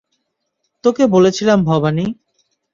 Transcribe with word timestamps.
তোকে 0.83 1.03
বলেছিলাম, 1.07 1.59
ভবানী। 1.63 2.05